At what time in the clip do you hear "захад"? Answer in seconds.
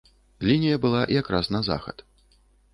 1.71-1.97